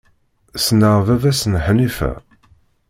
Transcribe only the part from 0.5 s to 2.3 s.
Ssneɣ baba-s n Ḥnifa.